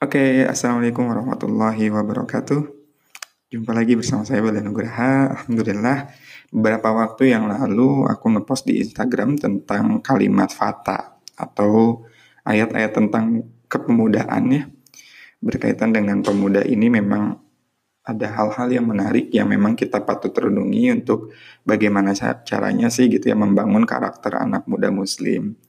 Oke, 0.00 0.48
Assalamualaikum 0.48 1.12
warahmatullahi 1.12 1.92
wabarakatuh. 1.92 2.72
Jumpa 3.52 3.76
lagi 3.76 4.00
bersama 4.00 4.24
saya 4.24 4.40
Bala 4.40 4.64
Nugraha. 4.64 5.28
Alhamdulillah, 5.28 6.08
beberapa 6.48 6.88
waktu 6.88 7.36
yang 7.36 7.44
lalu 7.44 8.08
aku 8.08 8.32
ngepost 8.32 8.64
di 8.64 8.80
Instagram 8.80 9.36
tentang 9.36 10.00
kalimat 10.00 10.56
fata 10.56 11.20
atau 11.36 12.00
ayat-ayat 12.48 12.96
tentang 12.96 13.44
kepemudaan 13.68 14.44
ya. 14.48 14.72
Berkaitan 15.36 15.92
dengan 15.92 16.24
pemuda 16.24 16.64
ini 16.64 16.88
memang 16.88 17.36
ada 18.00 18.24
hal-hal 18.32 18.72
yang 18.72 18.88
menarik 18.88 19.28
yang 19.36 19.52
memang 19.52 19.76
kita 19.76 20.00
patut 20.00 20.32
renungi 20.32 20.96
untuk 20.96 21.28
bagaimana 21.68 22.16
caranya 22.48 22.88
sih 22.88 23.12
gitu 23.12 23.28
ya 23.28 23.36
membangun 23.36 23.84
karakter 23.84 24.32
anak 24.32 24.64
muda 24.64 24.88
muslim. 24.88 25.60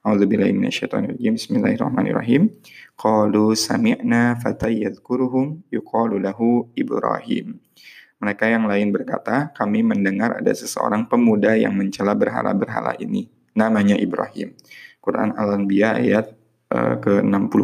A'udzubillahiminasyaitonirrajim. 0.00 1.36
Bismillahirrahmanirrahim. 1.36 2.48
Qalu 2.96 3.52
sami'na 3.52 4.32
fatayyadkuruhum 4.40 5.68
yuqalu 5.68 6.16
lahu 6.24 6.72
Ibrahim. 6.72 7.60
Mereka 8.16 8.48
yang 8.48 8.64
lain 8.64 8.96
berkata, 8.96 9.52
kami 9.52 9.84
mendengar 9.84 10.40
ada 10.40 10.48
seseorang 10.56 11.04
pemuda 11.04 11.52
yang 11.52 11.76
mencela 11.76 12.16
berhala-berhala 12.16 12.96
ini. 12.96 13.28
Namanya 13.52 14.00
Ibrahim. 14.00 14.56
Quran 15.04 15.36
Al-Anbiya 15.36 16.00
ayat 16.00 16.32
uh, 16.72 16.96
ke-60. 16.96 17.60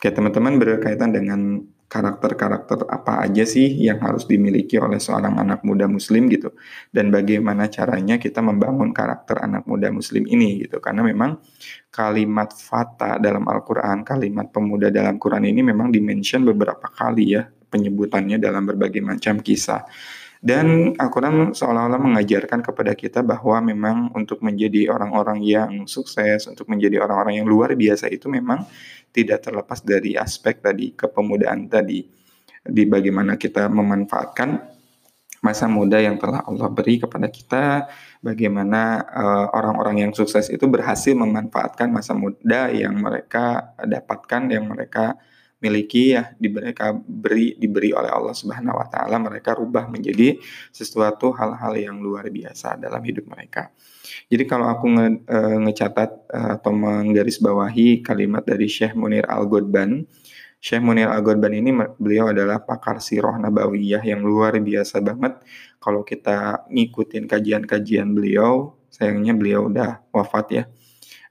Oke, 0.00 0.08
teman-teman 0.08 0.56
berkaitan 0.56 1.12
dengan 1.12 1.60
karakter-karakter 1.86 2.90
apa 2.90 3.22
aja 3.22 3.46
sih 3.46 3.70
yang 3.78 4.02
harus 4.02 4.26
dimiliki 4.26 4.74
oleh 4.76 4.98
seorang 4.98 5.38
anak 5.38 5.62
muda 5.62 5.86
muslim 5.86 6.26
gitu. 6.26 6.50
Dan 6.90 7.14
bagaimana 7.14 7.70
caranya 7.70 8.18
kita 8.18 8.42
membangun 8.42 8.90
karakter 8.90 9.38
anak 9.38 9.64
muda 9.70 9.94
muslim 9.94 10.26
ini 10.26 10.66
gitu. 10.66 10.82
Karena 10.82 11.06
memang 11.06 11.38
kalimat 11.94 12.50
fata 12.52 13.22
dalam 13.22 13.46
Al-Qur'an 13.46 14.02
kalimat 14.02 14.50
pemuda 14.50 14.90
dalam 14.90 15.16
Quran 15.16 15.46
ini 15.46 15.62
memang 15.62 15.94
dimention 15.94 16.42
beberapa 16.44 16.90
kali 16.90 17.38
ya 17.38 17.46
penyebutannya 17.46 18.38
dalam 18.38 18.66
berbagai 18.66 19.02
macam 19.02 19.40
kisah 19.40 19.86
dan 20.46 20.94
Al-Quran 20.94 21.50
seolah-olah 21.58 21.98
mengajarkan 21.98 22.62
kepada 22.62 22.94
kita 22.94 23.26
bahwa 23.26 23.58
memang 23.66 24.14
untuk 24.14 24.46
menjadi 24.46 24.86
orang-orang 24.94 25.42
yang 25.42 25.70
sukses, 25.90 26.46
untuk 26.46 26.70
menjadi 26.70 27.02
orang-orang 27.02 27.42
yang 27.42 27.50
luar 27.50 27.74
biasa 27.74 28.06
itu 28.06 28.30
memang 28.30 28.62
tidak 29.10 29.42
terlepas 29.42 29.82
dari 29.82 30.14
aspek 30.14 30.62
tadi 30.62 30.94
kepemudaan 30.94 31.66
tadi. 31.66 32.06
Di 32.62 32.86
bagaimana 32.86 33.34
kita 33.34 33.66
memanfaatkan 33.66 34.78
masa 35.42 35.66
muda 35.66 35.98
yang 35.98 36.14
telah 36.14 36.46
Allah 36.46 36.70
beri 36.70 37.02
kepada 37.02 37.26
kita, 37.26 37.90
bagaimana 38.22 39.02
uh, 39.02 39.46
orang-orang 39.50 40.06
yang 40.06 40.12
sukses 40.14 40.46
itu 40.46 40.70
berhasil 40.70 41.10
memanfaatkan 41.18 41.90
masa 41.90 42.14
muda 42.14 42.70
yang 42.70 42.94
mereka 42.94 43.74
dapatkan, 43.82 44.46
yang 44.54 44.70
mereka 44.70 45.18
miliki 45.56 46.12
ya 46.12 46.36
di 46.36 46.52
mereka 46.52 46.92
beri 46.92 47.56
diberi 47.56 47.88
oleh 47.96 48.12
Allah 48.12 48.36
Subhanahu 48.36 48.76
wa 48.76 48.86
taala 48.92 49.16
mereka 49.16 49.56
rubah 49.56 49.88
menjadi 49.88 50.36
sesuatu 50.68 51.32
hal-hal 51.32 51.72
yang 51.80 51.96
luar 51.96 52.28
biasa 52.28 52.76
dalam 52.76 53.00
hidup 53.00 53.24
mereka. 53.24 53.72
Jadi 54.28 54.44
kalau 54.44 54.68
aku 54.68 54.86
nge, 54.92 55.06
e, 55.24 55.38
ngecatat 55.64 56.10
e, 56.28 56.38
atau 56.60 56.72
menggarisbawahi 56.76 58.04
kalimat 58.04 58.44
dari 58.44 58.68
Syekh 58.68 58.92
Munir 58.92 59.24
Al-Godban, 59.24 60.04
Syekh 60.60 60.84
Munir 60.84 61.08
Al-Godban 61.08 61.56
ini 61.56 61.72
beliau 61.96 62.28
adalah 62.28 62.60
pakar 62.60 63.00
sirah 63.00 63.40
nabawiyah 63.40 64.04
yang 64.04 64.20
luar 64.20 64.60
biasa 64.60 65.00
banget. 65.00 65.40
Kalau 65.80 66.04
kita 66.04 66.68
ngikutin 66.68 67.24
kajian-kajian 67.24 68.12
beliau, 68.12 68.76
sayangnya 68.92 69.32
beliau 69.32 69.72
udah 69.72 70.04
wafat 70.12 70.46
ya 70.52 70.64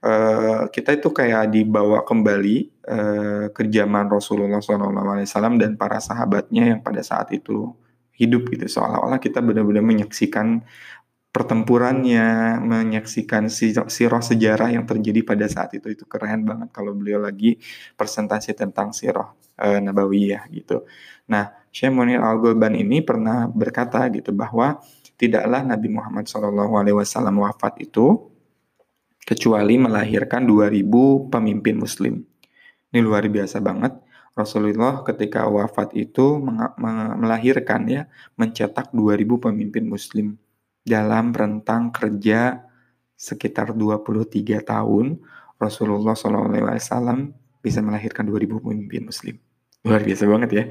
uh, 0.04 0.68
kita 0.68 0.98
itu 0.98 1.08
kayak 1.14 1.52
dibawa 1.52 2.02
kembali 2.02 2.56
uh, 2.88 3.44
ke 3.54 3.68
zaman 3.70 4.10
Rasulullah 4.10 4.60
SAW 4.60 5.56
dan 5.56 5.78
para 5.78 6.02
sahabatnya 6.02 6.76
yang 6.76 6.80
pada 6.82 7.00
saat 7.00 7.32
itu 7.32 7.72
hidup 8.16 8.48
gitu 8.48 8.80
seolah-olah 8.80 9.20
kita 9.20 9.44
benar-benar 9.44 9.84
menyaksikan 9.84 10.64
pertempurannya, 11.36 12.56
menyaksikan 12.64 13.52
sirah 13.92 14.24
sejarah 14.24 14.72
yang 14.72 14.88
terjadi 14.88 15.20
pada 15.20 15.44
saat 15.44 15.76
itu 15.76 15.92
itu 15.92 16.08
keren 16.08 16.48
banget 16.48 16.72
kalau 16.72 16.96
beliau 16.96 17.20
lagi 17.20 17.60
presentasi 17.92 18.56
tentang 18.56 18.96
sirah 18.96 19.36
uh, 19.60 19.78
nabawiyah 19.84 20.48
gitu. 20.48 20.88
Nah, 21.28 21.52
Syekh 21.68 21.92
Munir 21.92 22.24
Al 22.24 22.40
Gulban 22.40 22.72
ini 22.72 23.04
pernah 23.04 23.44
berkata 23.52 24.08
gitu 24.08 24.32
bahwa 24.32 24.80
tidaklah 25.20 25.60
Nabi 25.60 25.92
Muhammad 25.92 26.24
SAW 26.24 26.56
wafat 27.36 27.84
itu 27.84 28.32
kecuali 29.26 29.74
melahirkan 29.74 30.46
2000 30.46 31.26
pemimpin 31.34 31.76
muslim. 31.82 32.22
Ini 32.94 33.02
luar 33.02 33.26
biasa 33.26 33.58
banget. 33.58 33.98
Rasulullah 34.38 35.02
ketika 35.02 35.48
wafat 35.50 35.96
itu 35.98 36.38
melahirkan 37.18 37.88
ya, 37.90 38.06
mencetak 38.38 38.94
2000 38.94 39.44
pemimpin 39.50 39.84
muslim 39.90 40.38
dalam 40.86 41.34
rentang 41.34 41.90
kerja 41.90 42.62
sekitar 43.18 43.74
23 43.74 44.62
tahun 44.62 45.18
Rasulullah 45.56 46.14
SAW 46.14 47.32
bisa 47.64 47.80
melahirkan 47.82 48.28
2000 48.28 48.60
pemimpin 48.62 49.02
muslim 49.08 49.45
luar 49.86 50.02
biasa 50.02 50.24
banget 50.26 50.50
ya. 50.50 50.64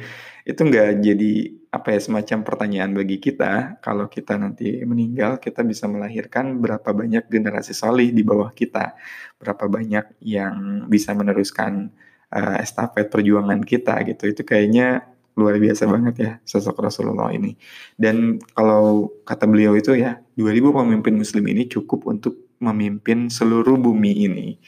Itu 0.43 0.61
nggak 0.67 0.89
jadi 1.01 1.31
apa 1.71 1.87
ya 1.95 1.99
semacam 2.03 2.39
pertanyaan 2.43 2.91
bagi 2.91 3.17
kita 3.17 3.79
kalau 3.79 4.05
kita 4.11 4.35
nanti 4.37 4.83
meninggal 4.83 5.39
kita 5.39 5.63
bisa 5.63 5.87
melahirkan 5.87 6.59
berapa 6.59 6.85
banyak 6.91 7.31
generasi 7.31 7.71
solih 7.71 8.11
di 8.11 8.21
bawah 8.21 8.51
kita, 8.51 8.93
berapa 9.39 9.65
banyak 9.71 10.19
yang 10.21 10.85
bisa 10.91 11.15
meneruskan 11.15 11.89
uh, 12.35 12.59
estafet 12.59 13.07
perjuangan 13.07 13.63
kita 13.63 14.03
gitu. 14.05 14.35
Itu 14.35 14.43
kayaknya 14.43 15.07
luar 15.35 15.59
biasa 15.59 15.83
banget 15.87 16.15
ya 16.19 16.31
sosok 16.43 16.83
Rasulullah 16.83 17.31
ini. 17.31 17.55
Dan 17.95 18.37
kalau 18.51 19.15
kata 19.23 19.47
beliau 19.47 19.73
itu 19.79 19.95
ya 19.95 20.19
2000 20.35 20.75
pemimpin 20.75 21.15
muslim 21.15 21.43
ini 21.47 21.67
cukup 21.71 22.07
untuk 22.11 22.55
memimpin 22.59 23.31
seluruh 23.31 23.79
bumi 23.79 24.27
ini. 24.27 24.59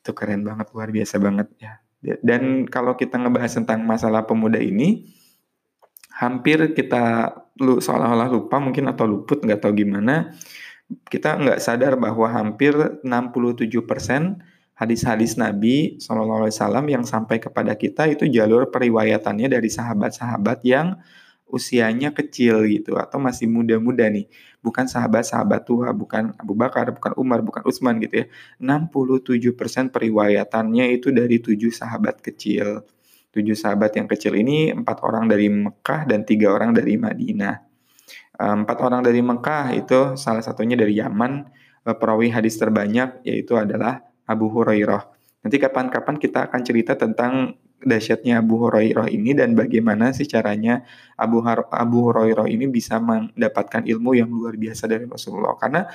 Itu 0.00 0.14
keren 0.14 0.46
banget, 0.46 0.70
luar 0.74 0.90
biasa 0.94 1.18
banget 1.18 1.50
ya 1.58 1.85
dan 2.22 2.70
kalau 2.70 2.94
kita 2.94 3.18
ngebahas 3.18 3.58
tentang 3.58 3.82
masalah 3.82 4.22
pemuda 4.22 4.62
ini, 4.62 5.10
hampir 6.14 6.72
kita 6.72 7.34
lu 7.58 7.82
seolah-olah 7.82 8.30
lupa 8.30 8.62
mungkin 8.62 8.86
atau 8.86 9.04
luput 9.08 9.42
nggak 9.42 9.60
tahu 9.66 9.82
gimana, 9.82 10.30
kita 11.10 11.34
nggak 11.36 11.58
sadar 11.58 11.98
bahwa 11.98 12.30
hampir 12.30 12.72
67% 13.02 13.66
hadis-hadis 14.76 15.40
Nabi 15.40 15.96
SAW 15.98 16.52
yang 16.86 17.02
sampai 17.02 17.40
kepada 17.40 17.72
kita 17.74 18.06
itu 18.12 18.28
jalur 18.28 18.68
periwayatannya 18.68 19.48
dari 19.48 19.72
sahabat-sahabat 19.72 20.60
yang 20.62 21.00
usianya 21.46 22.10
kecil 22.10 22.66
gitu 22.66 22.98
atau 22.98 23.22
masih 23.22 23.46
muda-muda 23.46 24.06
nih. 24.10 24.26
Bukan 24.60 24.90
sahabat-sahabat 24.90 25.62
tua, 25.62 25.94
bukan 25.94 26.34
Abu 26.36 26.58
Bakar, 26.58 26.90
bukan 26.90 27.14
Umar, 27.14 27.40
bukan 27.46 27.62
Utsman 27.62 28.02
gitu 28.02 28.26
ya. 28.26 28.26
67% 28.58 29.94
periwayatannya 29.94 30.90
itu 30.90 31.14
dari 31.14 31.38
tujuh 31.38 31.70
sahabat 31.70 32.18
kecil. 32.18 32.82
Tujuh 33.30 33.54
sahabat 33.54 33.94
yang 33.94 34.10
kecil 34.10 34.34
ini 34.34 34.74
empat 34.74 35.06
orang 35.06 35.30
dari 35.30 35.46
Mekah 35.46 36.08
dan 36.10 36.26
tiga 36.26 36.50
orang 36.50 36.74
dari 36.74 36.98
Madinah. 36.98 37.54
Empat 38.36 38.78
orang 38.84 39.00
dari 39.00 39.22
Mekah 39.22 39.72
itu 39.72 40.00
salah 40.18 40.42
satunya 40.42 40.76
dari 40.76 40.98
Yaman. 40.98 41.32
Eh, 41.86 41.96
perawi 41.96 42.34
hadis 42.34 42.58
terbanyak 42.58 43.22
yaitu 43.22 43.54
adalah 43.54 44.02
Abu 44.26 44.50
Hurairah. 44.50 45.14
Nanti 45.46 45.62
kapan-kapan 45.62 46.18
kita 46.18 46.50
akan 46.50 46.60
cerita 46.66 46.98
tentang 46.98 47.54
dahsyatnya 47.86 48.42
Abu 48.42 48.58
Hurairah 48.66 49.06
ini 49.08 49.32
dan 49.32 49.54
bagaimana 49.54 50.10
sih 50.10 50.26
caranya 50.26 50.82
Abu 51.14 51.40
Har 51.46 51.70
Abu 51.70 52.10
Hurairah 52.10 52.50
ini 52.50 52.66
bisa 52.66 52.98
mendapatkan 52.98 53.86
ilmu 53.86 54.18
yang 54.18 54.28
luar 54.28 54.58
biasa 54.58 54.90
dari 54.90 55.06
Rasulullah 55.06 55.54
karena 55.54 55.86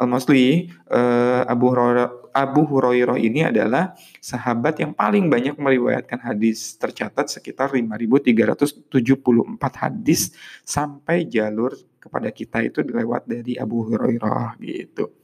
uh, 0.00 0.08
mostly 0.08 0.72
uh, 0.88 1.44
Abu 1.44 1.70
Hurairah 1.70 2.32
Abu 2.34 2.66
Hurairah 2.66 3.20
ini 3.20 3.46
adalah 3.46 3.94
sahabat 4.18 4.82
yang 4.82 4.90
paling 4.90 5.30
banyak 5.30 5.54
meriwayatkan 5.54 6.18
hadis 6.18 6.74
tercatat 6.74 7.30
sekitar 7.30 7.70
5374 7.70 8.90
hadis 9.78 10.34
sampai 10.66 11.30
jalur 11.30 11.76
kepada 12.02 12.28
kita 12.34 12.60
itu 12.66 12.82
dilewat 12.82 13.24
dari 13.28 13.54
Abu 13.54 13.86
Hurairah 13.86 14.58
gitu. 14.58 15.23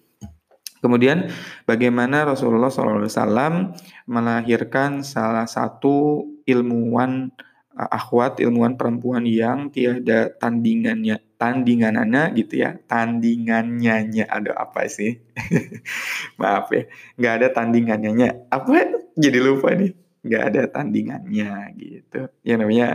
Kemudian 0.81 1.29
bagaimana 1.69 2.25
Rasulullah 2.25 2.73
SAW 2.73 3.77
melahirkan 4.09 5.05
salah 5.05 5.45
satu 5.45 6.25
ilmuwan 6.49 7.29
uh, 7.77 7.91
akhwat, 7.93 8.41
ilmuwan 8.41 8.81
perempuan 8.81 9.29
yang 9.29 9.69
tiada 9.69 10.33
tandingannya, 10.41 11.21
tandingannya 11.37 12.33
gitu 12.33 12.65
ya, 12.65 12.81
tandingannya 12.89 14.25
ada 14.25 14.57
apa 14.57 14.89
sih? 14.89 15.21
Maaf 16.41 16.73
ya, 16.73 16.89
nggak 17.21 17.35
ada 17.45 17.49
tandingannya. 17.53 18.49
Apa? 18.49 18.97
Jadi 19.21 19.39
lupa 19.39 19.77
nih, 19.77 19.93
nggak 20.25 20.43
ada 20.49 20.63
tandingannya 20.69 21.77
gitu. 21.77 22.29
Yang 22.41 22.59
namanya 22.65 22.89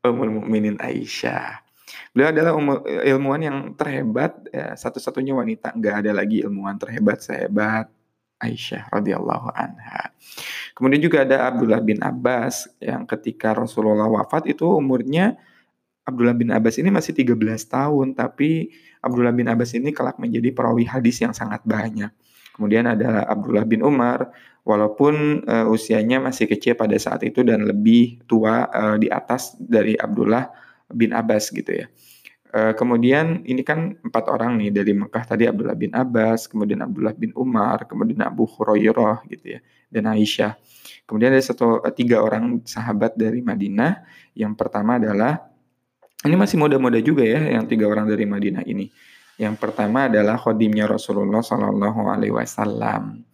Ummul 0.00 0.32
Mukminin 0.40 0.76
Aisyah. 0.80 1.69
Beliau 2.10 2.28
adalah 2.34 2.52
ilmuwan 3.06 3.40
yang 3.42 3.58
terhebat, 3.78 4.36
ya, 4.50 4.74
satu-satunya 4.74 5.34
wanita, 5.34 5.74
nggak 5.74 5.94
ada 6.06 6.12
lagi 6.14 6.42
ilmuwan 6.42 6.76
terhebat 6.76 7.22
sehebat 7.22 7.86
Aisyah 8.40 8.88
radhiyallahu 8.88 9.52
anha. 9.52 10.16
Kemudian 10.72 11.00
juga 11.04 11.28
ada 11.28 11.52
Abdullah 11.52 11.84
bin 11.84 12.00
Abbas 12.00 12.72
yang 12.80 13.04
ketika 13.04 13.52
Rasulullah 13.52 14.08
wafat 14.08 14.48
itu 14.48 14.64
umurnya 14.64 15.36
Abdullah 16.08 16.32
bin 16.32 16.48
Abbas 16.48 16.80
ini 16.80 16.88
masih 16.88 17.12
13 17.12 17.36
tahun, 17.68 18.16
tapi 18.16 18.72
Abdullah 19.04 19.36
bin 19.36 19.46
Abbas 19.46 19.76
ini 19.76 19.92
kelak 19.92 20.16
menjadi 20.16 20.50
perawi 20.56 20.88
hadis 20.88 21.20
yang 21.20 21.36
sangat 21.36 21.60
banyak. 21.68 22.10
Kemudian 22.56 22.88
ada 22.88 23.28
Abdullah 23.28 23.68
bin 23.68 23.84
Umar, 23.84 24.32
walaupun 24.64 25.44
uh, 25.44 25.66
usianya 25.68 26.20
masih 26.20 26.48
kecil 26.48 26.76
pada 26.76 26.96
saat 27.00 27.24
itu 27.24 27.40
dan 27.40 27.64
lebih 27.64 28.20
tua 28.28 28.68
uh, 28.68 28.96
di 29.00 29.08
atas 29.08 29.56
dari 29.56 29.96
Abdullah 29.96 30.48
bin 30.92 31.14
Abbas 31.16 31.50
gitu 31.50 31.72
ya. 31.72 31.86
Uh, 32.50 32.74
kemudian 32.74 33.46
ini 33.46 33.62
kan 33.62 33.94
empat 34.02 34.26
orang 34.26 34.58
nih 34.58 34.74
dari 34.74 34.90
Mekah 34.90 35.22
tadi 35.22 35.46
Abdullah 35.46 35.78
bin 35.78 35.94
Abbas, 35.94 36.50
kemudian 36.50 36.82
Abdullah 36.82 37.14
bin 37.14 37.30
Umar, 37.38 37.86
kemudian 37.86 38.26
Abu 38.26 38.42
Hurairah 38.42 39.22
gitu 39.30 39.54
ya, 39.54 39.60
dan 39.86 40.10
Aisyah. 40.10 40.58
Kemudian 41.06 41.30
ada 41.30 41.42
satu 41.42 41.78
tiga 41.94 42.18
orang 42.18 42.66
sahabat 42.66 43.14
dari 43.14 43.38
Madinah. 43.38 44.02
Yang 44.34 44.58
pertama 44.58 44.98
adalah 44.98 45.46
ini 46.26 46.34
masih 46.34 46.58
muda-muda 46.58 46.98
juga 46.98 47.22
ya, 47.22 47.38
yang 47.54 47.70
tiga 47.70 47.86
orang 47.86 48.10
dari 48.10 48.26
Madinah 48.26 48.66
ini. 48.66 48.90
Yang 49.40 49.54
pertama 49.56 50.10
adalah 50.10 50.36
khodimnya 50.36 50.84
Rasulullah 50.84 51.40
Shallallahu 51.40 52.00
Alaihi 52.12 52.34
Wasallam. 52.34 53.24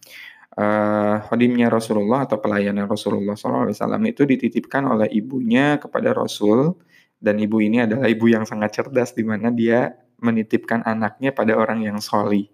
Uh, 0.57 1.21
khodimnya 1.25 1.69
Rasulullah 1.73 2.25
atau 2.25 2.41
pelayanan 2.41 2.85
Rasulullah 2.85 3.33
Alaihi 3.33 3.77
Wasallam 3.77 4.03
itu 4.09 4.25
dititipkan 4.25 4.87
oleh 4.89 5.09
ibunya 5.13 5.77
kepada 5.77 6.13
Rasul 6.17 6.79
dan 7.17 7.41
ibu 7.41 7.57
ini 7.61 7.83
adalah 7.83 8.05
ibu 8.05 8.29
yang 8.29 8.45
sangat 8.45 8.81
cerdas 8.81 9.13
di 9.17 9.25
mana 9.25 9.49
dia 9.49 9.93
menitipkan 10.21 10.85
anaknya 10.85 11.33
pada 11.33 11.57
orang 11.57 11.85
yang 11.85 11.97
soli. 12.01 12.49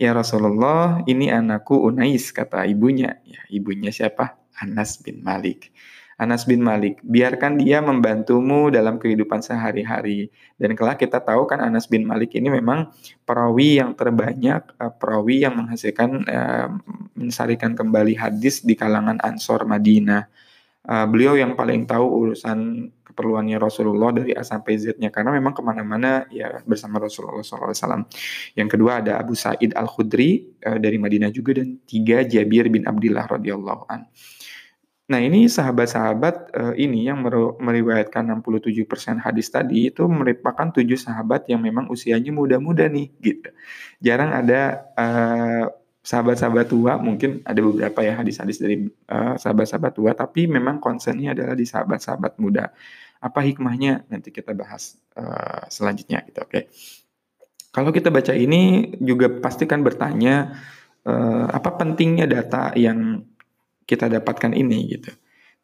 Ya 0.00 0.16
Rasulullah, 0.16 1.04
ini 1.04 1.28
anakku 1.28 1.76
Unais, 1.76 2.32
kata 2.32 2.64
ibunya. 2.64 3.20
Ya, 3.28 3.44
ibunya 3.52 3.92
siapa? 3.92 4.40
Anas 4.56 5.00
bin 5.00 5.20
Malik. 5.20 5.72
Anas 6.20 6.44
bin 6.44 6.60
Malik, 6.60 7.00
biarkan 7.00 7.56
dia 7.56 7.80
membantumu 7.80 8.68
dalam 8.68 9.00
kehidupan 9.00 9.40
sehari-hari. 9.40 10.28
Dan 10.60 10.76
kelak 10.76 11.00
kita 11.00 11.16
tahu 11.16 11.48
kan 11.48 11.64
Anas 11.64 11.88
bin 11.88 12.04
Malik 12.04 12.36
ini 12.36 12.52
memang 12.52 12.92
perawi 13.24 13.80
yang 13.80 13.96
terbanyak, 13.96 14.76
eh, 14.76 14.92
perawi 15.00 15.48
yang 15.48 15.56
menghasilkan, 15.56 16.28
uh, 16.28 16.68
mensarikan 17.16 17.72
kembali 17.72 18.20
hadis 18.20 18.60
di 18.60 18.76
kalangan 18.76 19.16
Ansor 19.24 19.64
Madinah. 19.64 20.28
Uh, 20.84 21.08
beliau 21.08 21.40
yang 21.40 21.56
paling 21.56 21.88
tahu 21.88 22.04
urusan 22.04 22.92
keperluannya 23.20 23.60
Rasulullah 23.60 24.16
dari 24.16 24.32
A 24.32 24.40
sampai 24.40 24.80
Z-nya 24.80 25.12
karena 25.12 25.36
memang 25.36 25.52
ke 25.52 25.60
mana-mana 25.60 26.24
ya 26.32 26.64
bersama 26.64 26.96
Rasulullah 26.96 27.44
SAW. 27.44 28.08
Yang 28.56 28.68
kedua 28.72 29.04
ada 29.04 29.20
Abu 29.20 29.36
Sa'id 29.36 29.76
Al 29.76 29.84
Khudri 29.84 30.48
uh, 30.64 30.80
dari 30.80 30.96
Madinah 30.96 31.28
juga 31.28 31.60
dan 31.60 31.76
tiga 31.84 32.24
Jabir 32.24 32.72
bin 32.72 32.88
Abdullah 32.88 33.28
radhiyallahu 33.28 33.84
an. 33.92 34.08
Nah 35.12 35.20
ini 35.20 35.52
sahabat-sahabat 35.52 36.34
uh, 36.56 36.74
ini 36.80 37.12
yang 37.12 37.20
meriwayatkan 37.60 38.40
67% 38.40 39.20
hadis 39.20 39.52
tadi 39.52 39.92
itu 39.92 40.08
merupakan 40.08 40.72
tujuh 40.72 40.96
sahabat 40.96 41.44
yang 41.52 41.60
memang 41.60 41.92
usianya 41.92 42.32
muda-muda 42.32 42.88
nih 42.88 43.12
gitu. 43.20 43.52
Jarang 44.00 44.32
ada 44.32 44.88
uh, 44.96 45.66
sahabat-sahabat 46.00 46.66
tua 46.72 46.96
mungkin 46.96 47.44
ada 47.44 47.60
beberapa 47.60 48.00
ya 48.00 48.16
hadis-hadis 48.24 48.56
dari 48.56 48.88
uh, 49.12 49.36
sahabat-sahabat 49.36 49.92
tua 49.92 50.16
tapi 50.16 50.48
memang 50.48 50.80
konsennya 50.80 51.36
adalah 51.36 51.52
di 51.52 51.68
sahabat-sahabat 51.68 52.40
muda 52.40 52.72
apa 53.20 53.40
hikmahnya 53.44 54.08
nanti 54.08 54.32
kita 54.32 54.56
bahas 54.56 54.96
uh, 55.16 55.68
selanjutnya 55.68 56.24
gitu 56.24 56.40
oke 56.40 56.50
okay? 56.50 56.62
kalau 57.70 57.92
kita 57.92 58.08
baca 58.08 58.32
ini 58.32 58.92
juga 58.98 59.28
pasti 59.28 59.68
kan 59.68 59.84
bertanya 59.84 60.56
uh, 61.04 61.46
apa 61.52 61.76
pentingnya 61.76 62.24
data 62.24 62.72
yang 62.74 63.22
kita 63.84 64.08
dapatkan 64.08 64.56
ini 64.56 64.78
gitu 64.88 65.12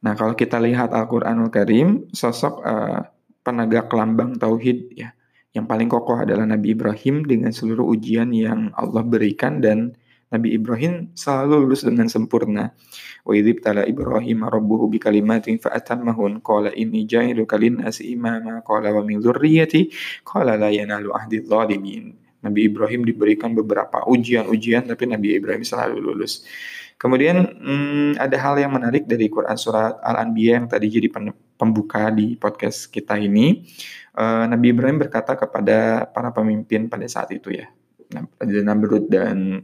nah 0.04 0.12
kalau 0.12 0.36
kita 0.36 0.60
lihat 0.60 0.92
Al-Qur'anul 0.92 1.48
Karim 1.48 2.12
sosok 2.12 2.60
uh, 2.60 3.00
penegak 3.40 3.88
lambang 3.90 4.36
tauhid 4.36 4.92
ya 4.92 5.16
yang 5.56 5.64
paling 5.64 5.88
kokoh 5.88 6.20
adalah 6.20 6.44
Nabi 6.44 6.76
Ibrahim 6.76 7.24
dengan 7.24 7.48
seluruh 7.48 7.88
ujian 7.88 8.28
yang 8.36 8.68
Allah 8.76 9.00
berikan 9.00 9.64
dan 9.64 9.96
Nabi 10.36 10.52
Ibrahim 10.52 11.16
selalu 11.16 11.64
lulus 11.64 11.80
dengan 11.88 12.12
sempurna. 12.12 12.76
Wa 13.24 13.32
idzib 13.32 13.64
tala 13.64 13.88
Ibrahim 13.88 14.44
rabbuhu 14.44 14.92
bi 14.92 15.00
kalimatin 15.00 15.56
fa 15.56 15.72
atammahun 15.72 16.44
qala 16.44 16.76
inni 16.76 17.08
ja'iluka 17.08 17.56
lin-nasi 17.56 18.12
imama 18.12 18.60
qala 18.60 18.92
wa 18.92 19.00
min 19.00 19.24
dzurriyyati 19.24 19.88
qala 20.28 20.60
la 20.60 20.68
yanalu 20.68 21.16
ahdi 21.16 21.40
dzalimin. 21.40 22.12
Nabi 22.44 22.68
Ibrahim 22.68 23.02
diberikan 23.02 23.56
beberapa 23.56 24.04
ujian-ujian 24.06 24.86
tapi 24.86 25.08
Nabi 25.08 25.40
Ibrahim 25.40 25.64
selalu 25.64 25.98
lulus. 25.98 26.44
Kemudian 26.96 27.36
hmm, 27.44 28.12
ada 28.16 28.36
hal 28.40 28.56
yang 28.56 28.72
menarik 28.72 29.04
dari 29.04 29.28
Quran 29.28 29.56
surat 29.56 30.00
Al-Anbiya 30.00 30.62
yang 30.62 30.66
tadi 30.68 30.88
jadi 30.88 31.12
pembuka 31.60 32.08
di 32.08 32.40
podcast 32.40 32.88
kita 32.88 33.20
ini. 33.20 33.68
Uh, 34.16 34.48
Nabi 34.48 34.72
Ibrahim 34.72 34.96
berkata 34.96 35.36
kepada 35.36 36.08
para 36.08 36.32
pemimpin 36.32 36.88
pada 36.88 37.04
saat 37.04 37.36
itu 37.36 37.52
ya, 37.52 37.68
Raja 38.40 38.60
Namrud 38.64 39.12
dan 39.12 39.60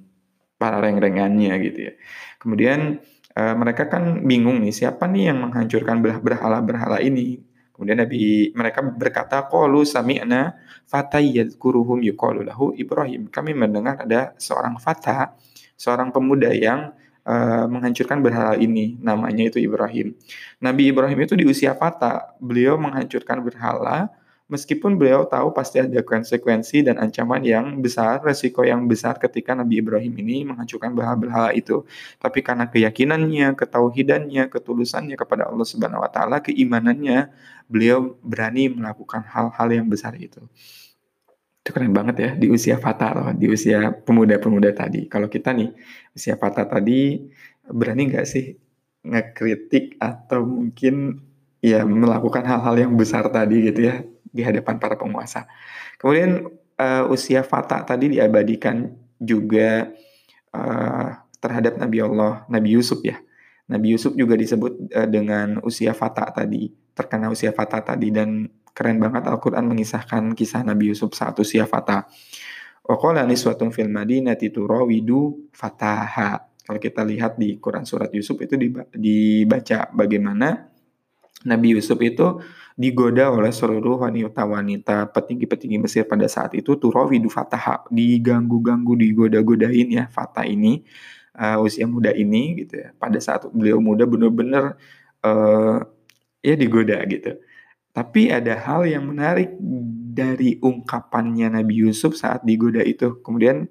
para 0.63 0.79
reng-rengannya 0.79 1.59
gitu 1.59 1.91
ya. 1.91 1.93
Kemudian 2.39 3.03
uh, 3.35 3.55
mereka 3.59 3.91
kan 3.91 4.23
bingung 4.23 4.63
nih 4.63 4.71
siapa 4.71 5.11
nih 5.11 5.35
yang 5.35 5.43
menghancurkan 5.43 5.99
berhala-berhala 5.99 7.03
ini. 7.03 7.43
Kemudian 7.75 7.99
Nabi 7.99 8.55
mereka 8.55 8.79
berkata 8.87 9.43
qalu 9.51 9.83
sami'na 9.83 10.55
fatayyadkuruhum 10.87 12.07
yuqalu 12.15 12.47
lahu 12.47 12.71
Ibrahim. 12.79 13.27
Kami 13.27 13.59
mendengar 13.59 14.07
ada 14.07 14.39
seorang 14.39 14.79
fata, 14.79 15.35
seorang 15.75 16.15
pemuda 16.15 16.55
yang 16.55 16.95
uh, 17.27 17.67
menghancurkan 17.67 18.23
berhala 18.23 18.55
ini 18.55 18.95
namanya 19.03 19.51
itu 19.51 19.59
Ibrahim. 19.59 20.15
Nabi 20.63 20.95
Ibrahim 20.95 21.19
itu 21.27 21.35
di 21.35 21.43
usia 21.43 21.75
fata, 21.75 22.39
beliau 22.39 22.79
menghancurkan 22.79 23.43
berhala 23.43 24.15
Meskipun 24.53 25.01
beliau 25.01 25.25
tahu 25.25 25.49
pasti 25.57 25.81
ada 25.81 26.05
konsekuensi 26.05 26.85
dan 26.85 27.01
ancaman 27.01 27.41
yang 27.41 27.81
besar, 27.81 28.21
resiko 28.21 28.61
yang 28.61 28.85
besar 28.85 29.17
ketika 29.17 29.57
Nabi 29.57 29.81
Ibrahim 29.81 30.13
ini 30.21 30.45
menghancurkan 30.45 30.93
berhala-berhala 30.93 31.57
itu. 31.57 31.89
Tapi 32.21 32.45
karena 32.45 32.69
keyakinannya, 32.69 33.57
ketauhidannya, 33.57 34.53
ketulusannya 34.53 35.17
kepada 35.17 35.49
Allah 35.49 35.65
Subhanahu 35.65 36.05
wa 36.05 36.11
taala, 36.13 36.45
keimanannya, 36.45 37.33
beliau 37.65 38.21
berani 38.21 38.69
melakukan 38.69 39.25
hal-hal 39.25 39.69
yang 39.73 39.89
besar 39.89 40.21
itu. 40.21 40.45
Itu 41.65 41.73
keren 41.73 41.97
banget 41.97 42.17
ya 42.21 42.31
di 42.37 42.53
usia 42.53 42.77
fata 42.77 43.09
loh, 43.17 43.33
di 43.33 43.49
usia 43.49 43.89
pemuda-pemuda 44.05 44.77
tadi. 44.77 45.09
Kalau 45.09 45.33
kita 45.33 45.57
nih 45.57 45.73
usia 46.13 46.37
fata 46.37 46.69
tadi 46.69 47.25
berani 47.73 48.13
nggak 48.13 48.27
sih 48.29 48.53
ngekritik 49.01 49.97
atau 49.97 50.45
mungkin 50.45 51.25
ya 51.65 51.89
melakukan 51.89 52.45
hal-hal 52.45 52.75
yang 52.77 52.93
besar 53.01 53.33
tadi 53.33 53.73
gitu 53.73 53.89
ya 53.89 54.05
di 54.33 54.43
hadapan 54.43 54.81
para 54.81 54.97
penguasa. 54.97 55.45
Kemudian 56.01 56.49
uh, 56.81 57.05
usia 57.13 57.45
Fata 57.45 57.85
tadi 57.85 58.17
diabadikan 58.17 58.91
juga 59.21 59.93
uh, 60.57 61.09
terhadap 61.39 61.79
Nabi 61.79 61.99
Allah, 62.03 62.49
Nabi 62.49 62.75
Yusuf 62.75 63.05
ya. 63.05 63.21
Nabi 63.71 63.95
Yusuf 63.95 64.17
juga 64.19 64.35
disebut 64.35 64.91
uh, 64.91 65.09
dengan 65.09 65.61
usia 65.63 65.93
Fata 65.95 66.27
tadi, 66.33 66.73
terkena 66.97 67.31
usia 67.31 67.55
Fata 67.55 67.85
tadi 67.85 68.11
dan 68.11 68.51
keren 68.73 68.99
banget 68.99 69.29
Al-Qur'an 69.29 69.69
mengisahkan 69.69 70.33
kisah 70.33 70.65
Nabi 70.65 70.91
Yusuf 70.91 71.13
saat 71.13 71.37
usia 71.39 71.69
Fata. 71.69 72.09
Waqala 72.83 73.23
niswatun 73.23 73.71
fil 73.71 73.87
madinati 73.87 74.51
turawidu 74.51 75.53
fataha. 75.55 76.51
Kalau 76.67 76.81
kita 76.83 77.07
lihat 77.07 77.39
di 77.39 77.59
Quran 77.63 77.87
surat 77.87 78.11
Yusuf 78.11 78.39
itu 78.43 78.59
dibaca 78.91 79.91
bagaimana 79.95 80.67
Nabi 81.47 81.79
Yusuf 81.79 81.99
itu 82.03 82.43
digoda 82.77 83.29
oleh 83.29 83.53
seluruh 83.53 84.01
wanita-wanita 84.01 85.13
petinggi-petinggi 85.13 85.79
Mesir 85.81 86.03
pada 86.09 86.25
saat 86.29 86.57
itu 86.57 86.77
turawidu 86.77 87.29
fataha. 87.29 87.85
Diganggu-ganggu 87.93 88.97
digoda-godain 88.97 89.89
ya 89.93 90.05
Fatah 90.09 90.49
ini 90.49 90.85
uh, 91.37 91.61
usia 91.61 91.85
muda 91.85 92.13
ini 92.13 92.65
gitu 92.65 92.81
ya. 92.81 92.89
Pada 92.97 93.19
saat 93.21 93.49
beliau 93.53 93.79
muda 93.81 94.09
benar-benar 94.09 94.81
uh, 95.25 95.85
ya 96.41 96.55
digoda 96.57 97.01
gitu. 97.09 97.37
Tapi 97.93 98.33
ada 98.33 98.57
hal 98.57 98.89
yang 98.89 99.05
menarik 99.05 99.53
dari 100.13 100.57
ungkapannya 100.57 101.61
Nabi 101.61 101.85
Yusuf 101.85 102.17
saat 102.17 102.41
digoda 102.41 102.81
itu. 102.81 103.21
Kemudian 103.21 103.69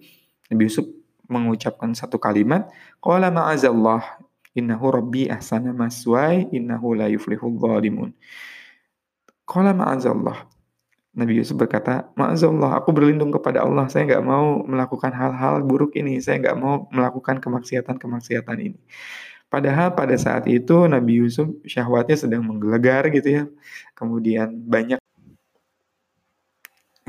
Nabi 0.54 0.70
Yusuf 0.70 0.86
mengucapkan 1.26 1.96
satu 1.96 2.20
kalimat 2.20 2.70
qala 3.00 3.32
ma'azallah 3.32 4.04
innahu 4.52 4.92
rabbi 4.92 5.32
ahsana 5.32 5.72
maswai 5.72 6.44
innahu 6.52 6.92
la 6.92 7.08
yuflihul 7.08 7.56
zalimun 7.56 8.12
Qala 9.52 9.76
ma'azallah. 9.76 10.48
Nabi 11.12 11.44
Yusuf 11.44 11.60
berkata, 11.60 12.08
Ma'azallah, 12.16 12.80
aku 12.80 12.96
berlindung 12.96 13.36
kepada 13.36 13.68
Allah. 13.68 13.92
Saya 13.92 14.08
nggak 14.08 14.24
mau 14.24 14.64
melakukan 14.64 15.12
hal-hal 15.12 15.60
buruk 15.68 15.92
ini. 16.00 16.24
Saya 16.24 16.40
nggak 16.40 16.56
mau 16.56 16.88
melakukan 16.88 17.44
kemaksiatan-kemaksiatan 17.44 18.58
ini. 18.64 18.80
Padahal 19.52 19.92
pada 19.92 20.16
saat 20.16 20.48
itu 20.48 20.88
Nabi 20.88 21.20
Yusuf 21.20 21.52
syahwatnya 21.68 22.16
sedang 22.16 22.48
menggelegar 22.48 23.12
gitu 23.12 23.28
ya. 23.28 23.44
Kemudian 23.92 24.56
banyak. 24.56 25.04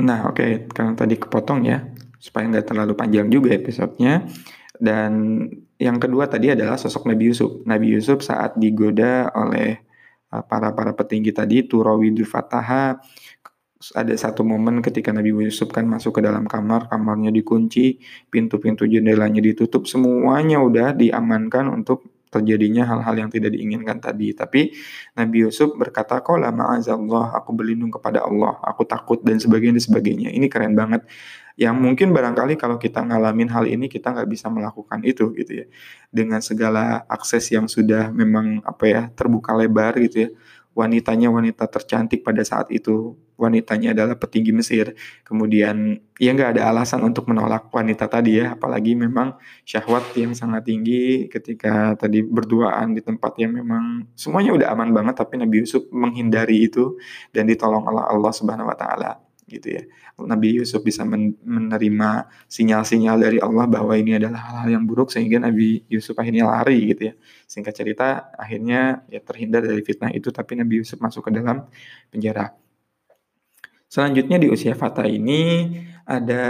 Nah 0.03 0.27
oke, 0.27 0.35
okay. 0.35 0.53
karena 0.67 0.99
tadi 0.99 1.15
kepotong 1.15 1.63
ya. 1.63 1.87
Supaya 2.19 2.51
nggak 2.51 2.75
terlalu 2.75 2.99
panjang 2.99 3.31
juga 3.31 3.55
episodenya. 3.55 4.27
Dan 4.83 5.47
yang 5.79 6.03
kedua 6.03 6.27
tadi 6.27 6.51
adalah 6.51 6.75
sosok 6.75 7.07
Nabi 7.07 7.31
Yusuf. 7.31 7.63
Nabi 7.63 7.95
Yusuf 7.95 8.27
saat 8.27 8.59
digoda 8.59 9.31
oleh 9.31 9.92
para 10.49 10.73
para 10.73 10.97
petinggi 10.97 11.37
tadi 11.37 11.69
Turawidul 11.69 12.25
Fataha 12.25 12.97
ada 13.91 14.15
satu 14.15 14.47
momen 14.47 14.79
ketika 14.79 15.11
Nabi 15.11 15.35
Yusuf 15.35 15.75
kan 15.75 15.83
masuk 15.91 16.19
ke 16.19 16.21
dalam 16.23 16.47
kamar, 16.47 16.87
kamarnya 16.87 17.35
dikunci, 17.35 17.99
pintu-pintu 18.31 18.87
jendelanya 18.87 19.43
ditutup, 19.43 19.91
semuanya 19.91 20.63
udah 20.63 20.95
diamankan 20.95 21.67
untuk 21.67 22.07
terjadinya 22.33 22.89
hal-hal 22.89 23.27
yang 23.27 23.29
tidak 23.29 23.53
diinginkan 23.53 24.01
tadi. 24.01 24.33
Tapi 24.33 24.73
Nabi 25.21 25.37
Yusuf 25.45 25.77
berkata, 25.77 26.25
"Qala 26.25 26.49
ma'azallah, 26.49 27.37
aku 27.37 27.53
berlindung 27.53 27.93
kepada 27.93 28.25
Allah, 28.25 28.57
aku 28.65 28.89
takut 28.89 29.21
dan 29.21 29.37
sebagainya 29.37 29.77
dan 29.77 29.85
sebagainya." 29.85 30.29
Ini 30.33 30.47
keren 30.49 30.73
banget 30.73 31.05
yang 31.57 31.77
mungkin 31.77 32.17
barangkali 32.17 32.57
kalau 32.57 32.81
kita 32.81 33.05
ngalamin 33.05 33.49
hal 33.53 33.69
ini 33.69 33.89
kita 33.89 34.13
nggak 34.13 34.29
bisa 34.29 34.49
melakukan 34.49 35.05
itu 35.05 35.33
gitu 35.37 35.65
ya. 35.65 35.67
Dengan 36.09 36.41
segala 36.41 37.05
akses 37.09 37.53
yang 37.53 37.69
sudah 37.69 38.09
memang 38.13 38.65
apa 38.65 38.85
ya 38.89 39.03
terbuka 39.13 39.53
lebar 39.57 40.01
gitu 40.01 40.29
ya. 40.29 40.31
Wanitanya 40.73 41.29
wanita 41.29 41.69
tercantik 41.69 42.25
pada 42.25 42.41
saat 42.49 42.73
itu 42.73 43.13
wanitanya 43.37 43.93
adalah 43.93 44.17
petinggi 44.17 44.57
Mesir. 44.57 44.97
Kemudian 45.21 46.01
ya 46.17 46.31
nggak 46.33 46.57
ada 46.57 46.73
alasan 46.73 47.05
untuk 47.05 47.29
menolak 47.29 47.69
wanita 47.69 48.09
tadi 48.09 48.41
ya 48.41 48.57
apalagi 48.57 48.97
memang 48.97 49.37
syahwat 49.69 50.17
yang 50.17 50.33
sangat 50.33 50.65
tinggi 50.71 51.29
ketika 51.29 51.99
tadi 51.99 52.25
berduaan 52.25 52.97
di 52.97 53.05
tempat 53.05 53.37
yang 53.37 53.53
memang 53.53 54.09
semuanya 54.17 54.57
udah 54.57 54.69
aman 54.73 54.95
banget 54.95 55.19
tapi 55.19 55.37
Nabi 55.37 55.67
Yusuf 55.67 55.85
menghindari 55.93 56.65
itu 56.71 56.97
dan 57.35 57.45
ditolong 57.51 57.85
oleh 57.85 58.07
Allah 58.07 58.33
Subhanahu 58.33 58.71
Wa 58.71 58.79
Taala 58.79 59.32
gitu 59.53 59.69
ya. 59.77 59.83
Nabi 60.17 60.57
Yusuf 60.57 60.81
bisa 60.81 61.05
menerima 61.05 62.27
sinyal-sinyal 62.49 63.17
dari 63.21 63.39
Allah 63.39 63.69
bahwa 63.69 63.93
ini 63.93 64.17
adalah 64.17 64.41
hal-hal 64.41 64.81
yang 64.81 64.85
buruk 64.89 65.13
sehingga 65.13 65.43
Nabi 65.43 65.85
Yusuf 65.93 66.17
akhirnya 66.17 66.49
lari 66.49 66.93
gitu 66.97 67.13
ya. 67.13 67.15
Singkat 67.45 67.75
cerita 67.77 68.33
akhirnya 68.35 69.05
ya 69.13 69.21
terhindar 69.21 69.63
dari 69.63 69.85
fitnah 69.85 70.11
itu 70.17 70.33
tapi 70.33 70.57
Nabi 70.57 70.81
Yusuf 70.81 70.97
masuk 70.99 71.29
ke 71.29 71.31
dalam 71.37 71.69
penjara. 72.09 72.57
Selanjutnya 73.93 74.41
di 74.41 74.49
usia 74.49 74.73
Fatah 74.73 75.05
ini 75.05 75.69
ada 76.09 76.43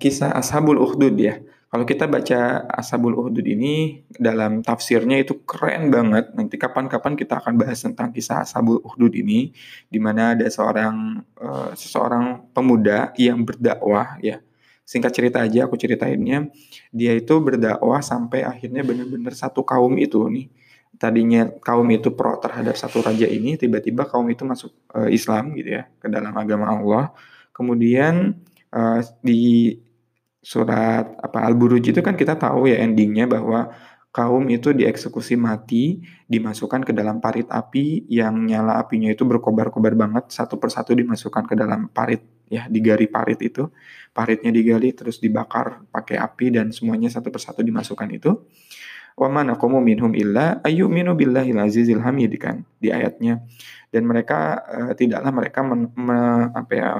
kisah 0.00 0.32
Ashabul 0.32 0.80
Ukhdud 0.80 1.20
ya. 1.20 1.36
Kalau 1.68 1.84
kita 1.84 2.08
baca 2.08 2.64
Ashabul 2.64 3.12
Uhdud 3.12 3.44
ini 3.44 4.00
dalam 4.08 4.64
tafsirnya 4.64 5.20
itu 5.20 5.44
keren 5.44 5.92
banget. 5.92 6.32
Nanti 6.32 6.56
kapan-kapan 6.56 7.12
kita 7.12 7.44
akan 7.44 7.60
bahas 7.60 7.84
tentang 7.84 8.08
kisah 8.08 8.40
Ashabul 8.40 8.80
Uhdud 8.80 9.12
ini 9.12 9.52
di 9.92 10.00
mana 10.00 10.32
ada 10.32 10.48
seorang 10.48 11.20
uh, 11.36 11.76
seseorang 11.76 12.48
pemuda 12.56 13.12
yang 13.20 13.44
berdakwah 13.44 14.16
ya. 14.24 14.40
Singkat 14.88 15.12
cerita 15.12 15.44
aja 15.44 15.68
aku 15.68 15.76
ceritainnya, 15.76 16.48
dia 16.88 17.12
itu 17.12 17.36
berdakwah 17.36 18.00
sampai 18.00 18.48
akhirnya 18.48 18.80
benar-benar 18.80 19.36
satu 19.36 19.60
kaum 19.60 19.92
itu 20.00 20.24
nih. 20.24 20.48
Tadinya 20.96 21.52
kaum 21.60 21.84
itu 21.92 22.08
pro 22.16 22.40
terhadap 22.40 22.80
satu 22.80 23.04
raja 23.04 23.28
ini, 23.28 23.60
tiba-tiba 23.60 24.08
kaum 24.08 24.24
itu 24.32 24.48
masuk 24.48 24.72
uh, 24.96 25.04
Islam 25.12 25.52
gitu 25.52 25.76
ya, 25.76 25.92
ke 26.00 26.08
dalam 26.08 26.32
agama 26.32 26.72
Allah. 26.72 27.12
Kemudian 27.52 28.40
uh, 28.72 29.04
di 29.20 29.76
surat 30.38 31.18
apa 31.18 31.44
Al-Buruj 31.44 31.82
itu 31.90 32.00
kan 32.00 32.14
kita 32.14 32.38
tahu 32.38 32.70
ya 32.70 32.80
endingnya 32.82 33.26
bahwa 33.26 33.74
kaum 34.08 34.48
itu 34.48 34.72
dieksekusi 34.72 35.36
mati, 35.38 36.00
dimasukkan 36.26 36.82
ke 36.82 36.92
dalam 36.96 37.20
parit 37.20 37.46
api 37.46 38.08
yang 38.08 38.48
nyala 38.48 38.80
apinya 38.80 39.12
itu 39.12 39.22
berkobar-kobar 39.22 39.94
banget, 39.94 40.32
satu 40.32 40.56
persatu 40.56 40.96
dimasukkan 40.96 41.44
ke 41.46 41.54
dalam 41.54 41.92
parit 41.92 42.24
ya, 42.48 42.66
digali 42.66 43.06
parit 43.06 43.38
itu, 43.44 43.68
paritnya 44.16 44.50
digali 44.50 44.90
terus 44.96 45.20
dibakar 45.20 45.84
pakai 45.92 46.18
api 46.18 46.56
dan 46.56 46.72
semuanya 46.72 47.12
satu 47.12 47.28
persatu 47.28 47.60
dimasukkan 47.60 48.08
itu. 48.10 48.32
Wa 49.18 49.26
manakumu 49.26 49.82
minhum 49.82 50.14
illa 50.14 50.62
ayyuminu 50.62 51.18
billahil 51.18 51.58
azizil 51.58 51.98
hamid 52.02 52.38
kan 52.38 52.62
di 52.78 52.94
ayatnya. 52.94 53.42
Dan 53.90 54.06
mereka 54.06 54.62
uh, 54.62 54.92
tidaklah 54.94 55.32
mereka 55.34 55.60
men, 55.66 55.90
me, 55.98 56.18
apa 56.54 56.72
ya 56.74 56.90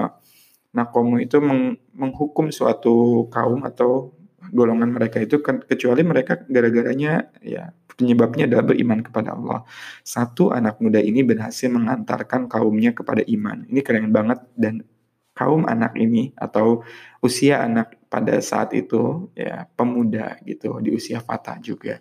nakomu 0.78 1.18
itu 1.18 1.42
meng, 1.42 1.74
menghukum 1.90 2.54
suatu 2.54 3.26
kaum 3.34 3.66
atau 3.66 4.14
golongan 4.54 4.94
mereka 4.94 5.18
itu 5.20 5.42
kan 5.44 5.60
kecuali 5.60 6.00
mereka 6.06 6.40
gara-garanya 6.48 7.28
ya 7.42 7.74
penyebabnya 7.98 8.46
adalah 8.46 8.64
beriman 8.70 9.02
kepada 9.02 9.34
Allah. 9.34 9.66
Satu 10.06 10.54
anak 10.54 10.78
muda 10.78 11.02
ini 11.02 11.26
berhasil 11.26 11.66
mengantarkan 11.66 12.46
kaumnya 12.46 12.94
kepada 12.94 13.26
iman. 13.26 13.66
Ini 13.66 13.80
keren 13.82 14.14
banget 14.14 14.38
dan 14.54 14.86
kaum 15.34 15.66
anak 15.66 15.98
ini 15.98 16.34
atau 16.38 16.86
usia 17.22 17.62
anak 17.62 17.98
pada 18.06 18.38
saat 18.42 18.74
itu 18.74 19.30
ya 19.34 19.66
pemuda 19.74 20.38
gitu 20.46 20.78
di 20.78 20.94
usia 20.94 21.18
fatah 21.18 21.58
juga. 21.58 21.98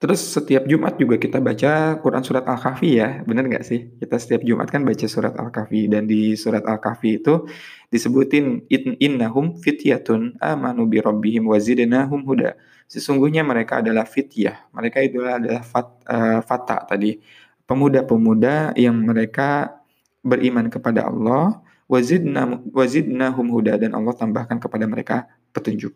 Terus 0.00 0.32
setiap 0.32 0.64
Jumat 0.64 0.96
juga 0.96 1.20
kita 1.20 1.44
baca 1.44 2.00
Quran 2.00 2.24
surat 2.24 2.48
Al-Kahfi 2.48 2.96
ya, 2.96 3.20
bener 3.28 3.44
nggak 3.52 3.60
sih? 3.60 3.84
Kita 4.00 4.16
setiap 4.16 4.40
Jumat 4.48 4.72
kan 4.72 4.80
baca 4.80 5.04
surat 5.04 5.36
Al-Kahfi 5.36 5.92
dan 5.92 6.08
di 6.08 6.32
surat 6.40 6.64
Al-Kahfi 6.64 7.20
itu 7.20 7.44
disebutin 7.92 8.64
innahum 8.96 9.60
fityatun 9.60 10.40
amanu 10.40 10.88
bi 10.88 11.04
rabbihim 11.04 11.44
wa 11.44 11.60
zidnahum 11.60 12.24
huda. 12.24 12.56
Sesungguhnya 12.88 13.44
mereka 13.44 13.84
adalah 13.84 14.08
fityah, 14.08 14.72
mereka 14.72 15.04
itu 15.04 15.20
adalah 15.20 15.60
fat, 15.60 15.92
uh, 16.08 16.40
fata 16.48 16.88
tadi, 16.88 17.20
pemuda-pemuda 17.68 18.72
yang 18.80 18.96
mereka 19.04 19.84
beriman 20.24 20.72
kepada 20.72 21.12
Allah, 21.12 21.60
wa 21.84 22.84
zidnahum 22.88 23.46
huda 23.52 23.76
dan 23.76 23.92
Allah 23.92 24.16
tambahkan 24.16 24.64
kepada 24.64 24.88
mereka 24.88 25.28
petunjuk. 25.52 25.92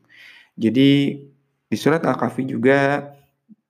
Jadi 0.60 1.24
di 1.72 1.76
surat 1.80 2.04
Al-Kahfi 2.04 2.44
juga 2.52 3.08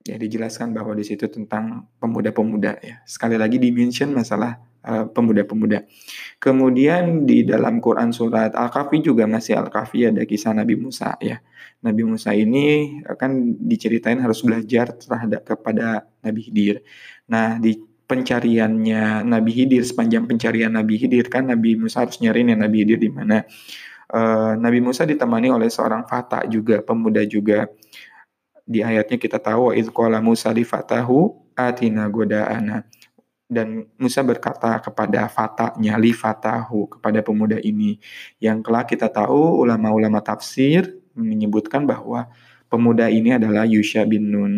ya 0.05 0.21
dijelaskan 0.21 0.77
bahwa 0.77 0.93
di 0.93 1.03
situ 1.03 1.27
tentang 1.33 1.89
pemuda-pemuda 1.97 2.77
ya. 2.85 3.01
Sekali 3.09 3.41
lagi 3.41 3.57
dimention 3.57 4.13
masalah 4.13 4.61
uh, 4.85 5.09
pemuda-pemuda. 5.09 5.89
Kemudian 6.37 7.25
di 7.25 7.49
dalam 7.49 7.81
Quran 7.81 8.13
surat 8.13 8.53
Al-Kahfi 8.53 9.01
juga 9.01 9.25
masih 9.25 9.57
Al-Kahfi 9.57 10.13
ada 10.13 10.23
kisah 10.29 10.53
Nabi 10.53 10.77
Musa 10.77 11.17
ya. 11.25 11.41
Nabi 11.81 12.05
Musa 12.05 12.37
ini 12.37 13.01
akan 13.05 13.61
diceritain 13.65 14.21
harus 14.21 14.45
belajar 14.45 14.93
terhadap 14.93 15.45
kepada 15.45 16.05
Nabi 16.21 16.41
Hidir. 16.49 16.85
Nah, 17.29 17.57
di 17.57 17.77
pencariannya 18.05 19.25
Nabi 19.25 19.53
Hidir 19.53 19.81
sepanjang 19.85 20.29
pencarian 20.29 20.77
Nabi 20.77 21.01
Hidir 21.01 21.33
kan 21.33 21.49
Nabi 21.49 21.81
Musa 21.81 22.05
harus 22.05 22.21
nyariin 22.21 22.53
ya 22.53 22.57
Nabi 22.61 22.85
Hidir 22.85 23.01
di 23.01 23.09
mana 23.09 23.41
uh, 24.13 24.53
Nabi 24.61 24.85
Musa 24.85 25.09
ditemani 25.09 25.49
oleh 25.49 25.73
seorang 25.73 26.05
fata 26.05 26.45
juga 26.45 26.85
pemuda 26.85 27.25
juga 27.25 27.65
di 28.65 28.81
ayatnya 28.81 29.21
kita 29.21 29.37
tahu 29.37 29.71
wa 29.71 29.75
qala 29.77 30.19
Musa 30.25 30.49
li 30.51 30.65
fatahu 30.65 31.33
atina 31.53 32.09
goda'ana 32.09 32.85
dan 33.45 33.85
Musa 34.01 34.25
berkata 34.25 34.81
kepada 34.81 35.29
fatanya 35.29 36.01
li 36.01 36.17
fatahu 36.17 36.89
kepada 36.99 37.21
pemuda 37.21 37.61
ini 37.61 38.01
yang 38.41 38.65
kelak 38.65 38.91
kita 38.97 39.13
tahu 39.13 39.63
ulama-ulama 39.63 40.25
tafsir 40.25 40.97
menyebutkan 41.13 41.85
bahwa 41.85 42.27
pemuda 42.73 43.07
ini 43.13 43.37
adalah 43.37 43.69
Yusha 43.69 44.09
bin 44.09 44.33
Nun 44.33 44.55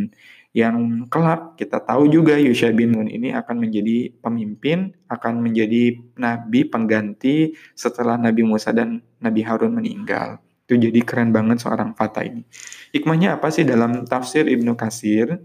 yang 0.56 1.04
kelak 1.12 1.60
kita 1.60 1.84
tahu 1.84 2.08
juga 2.08 2.40
Yusha 2.40 2.72
bin 2.72 2.96
Nun 2.96 3.12
ini 3.12 3.28
akan 3.28 3.60
menjadi 3.60 4.08
pemimpin, 4.24 4.96
akan 5.04 5.44
menjadi 5.44 6.00
nabi 6.16 6.64
pengganti 6.64 7.52
setelah 7.76 8.16
Nabi 8.16 8.40
Musa 8.40 8.72
dan 8.72 9.04
Nabi 9.20 9.44
Harun 9.44 9.76
meninggal. 9.76 10.40
Itu 10.64 10.80
jadi 10.80 10.96
keren 11.04 11.28
banget 11.28 11.60
seorang 11.60 11.92
Fata 11.92 12.24
ini. 12.24 12.40
Hikmahnya 12.94 13.38
apa 13.40 13.50
sih 13.50 13.66
dalam 13.66 14.06
tafsir 14.06 14.46
Ibnu 14.46 14.78
Kasir? 14.78 15.40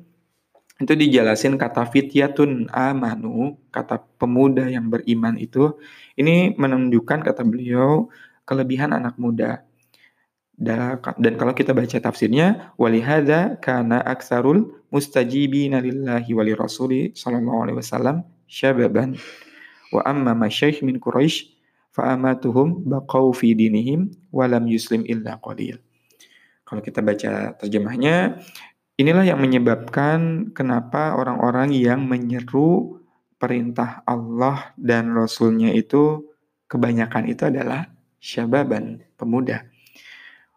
Itu 0.81 0.98
dijelasin 0.98 1.62
kata 1.62 1.86
fityatun 1.86 2.74
amanu, 2.74 3.62
kata 3.69 4.01
pemuda 4.17 4.65
yang 4.65 4.89
beriman 4.89 5.38
itu, 5.38 5.77
ini 6.17 6.57
menunjukkan 6.57 7.21
kata 7.21 7.45
beliau 7.45 8.10
kelebihan 8.50 8.89
anak 8.89 9.13
muda. 9.21 9.62
Dan 10.57 11.38
kalau 11.38 11.53
kita 11.53 11.74
baca 11.74 11.98
tafsirnya, 12.01 12.74
walihada 12.81 13.62
kana 13.62 14.01
aksarul 14.01 14.74
mustajibina 14.89 15.81
lillahi 15.81 16.33
wali 16.33 16.53
rasuli 16.57 17.13
sallallahu 17.13 17.65
alaihi 17.65 17.77
wasallam 17.81 18.25
syababan. 18.50 19.17
Wa 19.93 20.05
amma 20.05 20.33
masyaikh 20.33 20.81
min 20.81 20.98
Quraisy 20.98 21.50
fa'amatuhum 21.93 22.89
baqau 22.89 23.33
fi 23.38 23.53
dinihim 23.53 24.13
walam 24.33 24.65
yuslim 24.65 25.05
illa 25.05 25.38
qalil. 25.41 25.77
Kalau 26.71 26.79
kita 26.79 27.03
baca 27.03 27.51
terjemahnya, 27.59 28.39
inilah 28.95 29.27
yang 29.27 29.43
menyebabkan 29.43 30.51
kenapa 30.55 31.19
orang-orang 31.19 31.75
yang 31.75 32.07
menyeru 32.07 32.95
perintah 33.35 34.07
Allah 34.07 34.71
dan 34.79 35.11
Rasulnya 35.11 35.75
itu 35.75 36.31
kebanyakan 36.71 37.27
itu 37.27 37.43
adalah 37.43 37.91
syababan, 38.23 39.03
pemuda. 39.19 39.67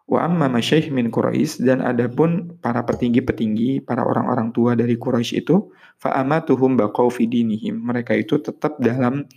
Wa 0.07 0.23
amma 0.23 0.47
masyaih 0.47 0.87
min 0.87 1.11
Quraisy 1.11 1.67
dan 1.67 1.83
adapun 1.83 2.55
para 2.63 2.87
petinggi-petinggi, 2.87 3.83
para 3.83 4.07
orang-orang 4.07 4.55
tua 4.55 4.71
dari 4.79 4.95
Quraisy 4.95 5.43
itu 5.43 5.75
fa'amatuhum 5.99 6.79
baqau 6.79 7.11
fi 7.11 7.27
dinihim. 7.27 7.75
Mereka 7.83 8.15
itu 8.15 8.39
tetap 8.39 8.79
dalam 8.79 9.27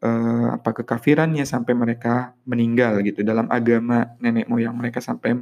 uh, 0.00 0.48
apa 0.56 0.70
kekafirannya 0.72 1.44
sampai 1.44 1.76
mereka 1.76 2.32
meninggal 2.48 3.04
gitu 3.04 3.20
dalam 3.20 3.44
agama 3.52 4.16
nenek 4.24 4.48
moyang 4.48 4.72
mereka 4.72 5.04
sampai 5.04 5.34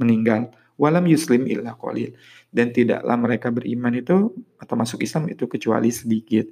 meninggal 0.00 0.48
walam 0.80 1.04
yuslim 1.04 1.44
illa 1.44 1.76
qalil 1.76 2.16
dan 2.48 2.72
tidaklah 2.72 3.16
mereka 3.20 3.52
beriman 3.52 3.92
itu 3.92 4.32
atau 4.56 4.74
masuk 4.80 5.04
Islam 5.04 5.28
itu 5.28 5.44
kecuali 5.44 5.92
sedikit. 5.92 6.48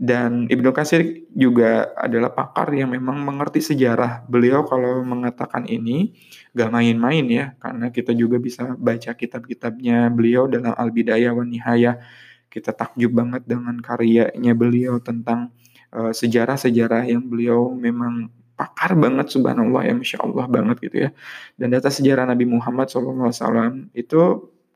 Dan 0.00 0.48
Ibnu 0.48 0.72
Katsir 0.72 1.28
juga 1.28 1.92
adalah 1.92 2.32
pakar 2.32 2.72
yang 2.72 2.88
memang 2.88 3.20
mengerti 3.20 3.60
sejarah. 3.60 4.24
Beliau 4.32 4.64
kalau 4.64 5.04
mengatakan 5.04 5.68
ini 5.68 6.16
gak 6.56 6.72
main-main 6.72 7.28
ya, 7.28 7.52
karena 7.60 7.92
kita 7.92 8.16
juga 8.16 8.40
bisa 8.40 8.64
baca 8.80 9.12
kitab-kitabnya 9.12 10.08
beliau 10.08 10.48
dalam 10.48 10.72
Al-Bidayah 10.72 11.36
wa 11.36 11.44
Nihayah. 11.44 12.00
Kita 12.48 12.72
takjub 12.72 13.12
banget 13.12 13.44
dengan 13.44 13.76
karyanya 13.76 14.56
beliau 14.56 15.04
tentang 15.04 15.52
sejarah 15.92 16.56
sejarah-sejarah 16.56 17.02
yang 17.04 17.26
beliau 17.26 17.74
memang 17.74 18.32
pakar 18.60 18.92
banget 18.92 19.32
subhanallah 19.32 19.88
ya 19.88 19.96
masya 19.96 20.20
Allah 20.20 20.44
banget 20.44 20.76
gitu 20.84 20.96
ya. 21.08 21.10
Dan 21.56 21.72
data 21.72 21.88
sejarah 21.88 22.28
Nabi 22.28 22.44
Muhammad 22.44 22.92
SAW 22.92 23.88
itu 23.96 24.20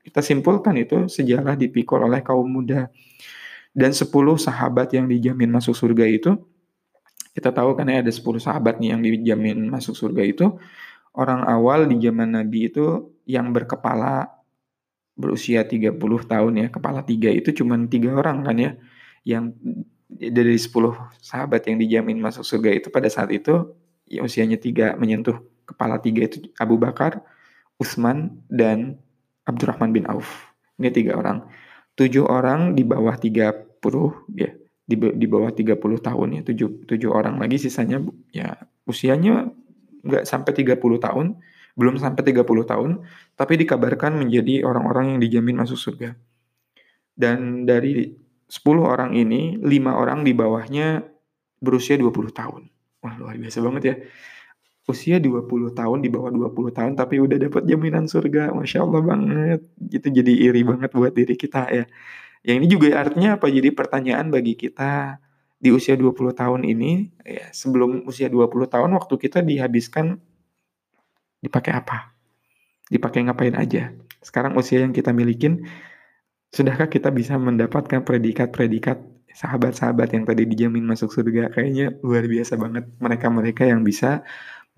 kita 0.01 0.25
simpulkan 0.25 0.73
itu 0.81 1.05
sejarah 1.05 1.53
dipikul 1.53 2.01
oleh 2.01 2.25
kaum 2.25 2.49
muda. 2.49 2.89
Dan 3.77 3.93
10 3.93 4.09
sahabat 4.41 4.89
yang 4.97 5.05
dijamin 5.05 5.53
masuk 5.53 5.77
surga 5.77 6.09
itu 6.09 6.33
kita 7.37 7.53
tahu 7.53 7.77
kan 7.77 7.85
ya 7.85 8.01
ada 8.01 8.09
10 8.09 8.25
sahabat 8.41 8.81
nih 8.81 8.89
yang 8.97 9.01
dijamin 9.05 9.69
masuk 9.69 9.93
surga 9.93 10.23
itu 10.25 10.45
orang 11.13 11.45
awal 11.45 11.85
di 11.85 12.01
zaman 12.01 12.33
Nabi 12.33 12.73
itu 12.73 13.13
yang 13.29 13.53
berkepala 13.53 14.31
berusia 15.13 15.61
30 15.67 15.99
tahun 16.01 16.53
ya 16.57 16.67
kepala 16.71 17.03
tiga 17.03 17.29
itu 17.29 17.51
cuma 17.53 17.75
tiga 17.87 18.15
orang 18.15 18.41
kan 18.47 18.57
ya 18.57 18.71
yang 19.27 19.51
dari 20.15 20.55
10 20.55 20.71
sahabat 21.19 21.67
yang 21.67 21.77
dijamin 21.79 22.17
masuk 22.19 22.47
surga 22.47 22.71
itu 22.71 22.87
pada 22.89 23.11
saat 23.11 23.31
itu 23.31 23.75
ya 24.07 24.23
usianya 24.23 24.55
tiga 24.55 24.95
menyentuh 24.95 25.41
kepala 25.65 25.97
tiga 25.99 26.29
itu 26.29 26.47
Abu 26.61 26.77
Bakar, 26.77 27.25
Utsman 27.81 28.39
dan 28.47 29.01
Abdurrahman 29.43 29.91
bin 29.91 30.05
Auf. 30.07 30.53
Ini 30.77 30.91
tiga 30.91 31.17
orang 31.17 31.45
tujuh 31.95 32.27
orang 32.27 32.75
di 32.75 32.83
bawah 32.83 33.15
30 33.15 33.79
ya 34.35 34.51
di, 34.85 34.95
di 34.95 35.25
bawah 35.25 35.49
30 35.49 35.79
tahun 35.79 36.27
ya 36.37 36.41
tujuh, 36.45 36.85
tujuh 36.85 37.09
orang 37.09 37.41
lagi 37.41 37.57
sisanya 37.57 38.03
ya 38.29 38.53
usianya 38.85 39.49
nggak 40.05 40.27
sampai 40.27 40.51
30 40.53 40.77
tahun 40.77 41.39
belum 41.75 41.95
sampai 41.97 42.21
30 42.35 42.45
tahun 42.45 42.91
tapi 43.33 43.53
dikabarkan 43.65 44.21
menjadi 44.21 44.61
orang-orang 44.63 45.17
yang 45.17 45.19
dijamin 45.19 45.57
masuk 45.57 45.79
surga 45.79 46.13
dan 47.17 47.65
dari 47.65 48.13
10 48.47 48.61
orang 48.81 49.11
ini 49.17 49.57
lima 49.61 49.97
orang 49.97 50.21
di 50.21 50.31
bawahnya 50.31 51.01
berusia 51.59 51.97
20 51.97 52.31
tahun 52.31 52.61
wah 53.01 53.13
luar 53.17 53.35
biasa 53.37 53.59
banget 53.61 53.83
ya 53.85 53.95
usia 54.85 55.17
20 55.17 55.73
tahun 55.73 55.97
di 56.05 56.09
bawah 56.13 56.29
20 56.29 56.69
tahun 56.69 56.93
tapi 56.93 57.17
udah 57.17 57.37
dapat 57.49 57.65
jaminan 57.65 58.05
surga. 58.05 58.53
Masya 58.53 58.85
Allah 58.85 59.01
banget. 59.01 59.59
Itu 59.81 60.07
jadi 60.13 60.29
iri 60.29 60.61
banget 60.61 60.93
buat 60.93 61.13
diri 61.13 61.33
kita 61.33 61.73
ya. 61.73 61.85
Yang 62.45 62.57
ini 62.61 62.67
juga 62.69 62.87
artinya 63.01 63.41
apa? 63.41 63.49
Jadi 63.49 63.73
pertanyaan 63.73 64.29
bagi 64.29 64.53
kita 64.53 65.17
di 65.57 65.73
usia 65.73 65.97
20 65.97 66.13
tahun 66.37 66.61
ini 66.61 67.09
ya 67.25 67.49
sebelum 67.49 68.05
usia 68.05 68.29
20 68.29 68.69
tahun 68.69 68.89
waktu 68.93 69.15
kita 69.17 69.41
dihabiskan 69.41 70.21
dipakai 71.41 71.73
apa? 71.73 72.13
Dipakai 72.85 73.25
ngapain 73.25 73.57
aja? 73.57 73.89
Sekarang 74.21 74.53
usia 74.53 74.85
yang 74.85 74.93
kita 74.93 75.09
milikin 75.09 75.65
sudahkah 76.55 76.87
kita 76.87 77.11
bisa 77.11 77.35
mendapatkan 77.35 77.99
predikat-predikat 78.07 79.03
sahabat-sahabat 79.35 80.15
yang 80.15 80.23
tadi 80.23 80.47
dijamin 80.47 80.87
masuk 80.87 81.11
surga 81.11 81.51
kayaknya 81.51 81.91
luar 81.99 82.23
biasa 82.23 82.55
banget 82.55 82.87
mereka-mereka 83.03 83.67
yang 83.67 83.83
bisa 83.83 84.23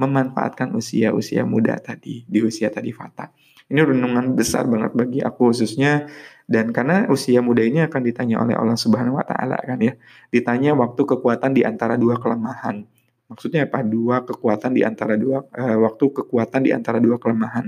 memanfaatkan 0.02 0.74
usia-usia 0.74 1.46
muda 1.46 1.78
tadi, 1.78 2.26
di 2.26 2.42
usia 2.42 2.74
tadi 2.74 2.90
fata. 2.90 3.30
Ini 3.68 3.84
renungan 3.84 4.34
besar 4.34 4.66
banget 4.66 4.98
bagi 4.98 5.20
aku 5.22 5.54
khususnya 5.54 6.10
dan 6.48 6.72
karena 6.72 7.06
usia 7.12 7.44
muda 7.44 7.62
ini 7.62 7.84
akan 7.84 8.02
ditanya 8.02 8.40
oleh 8.40 8.56
Allah 8.56 8.80
Subhanahu 8.80 9.20
wa 9.20 9.26
taala 9.28 9.60
kan 9.62 9.78
ya. 9.78 9.94
Ditanya 10.34 10.74
waktu 10.74 11.02
kekuatan 11.04 11.54
di 11.54 11.62
antara 11.68 12.00
dua 12.00 12.18
kelemahan. 12.18 12.88
Maksudnya 13.28 13.68
apa? 13.68 13.84
Dua 13.84 14.24
kekuatan 14.24 14.72
di 14.72 14.88
antara 14.88 15.20
dua 15.20 15.44
uh, 15.44 15.78
waktu 15.84 16.06
kekuatan 16.24 16.63
di 16.63 16.72
antara 16.72 17.04
dua 17.04 17.20
kelemahan. 17.20 17.68